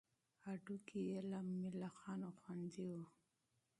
[0.45, 3.05] هډوکي یې له ملخانو خوندي وي.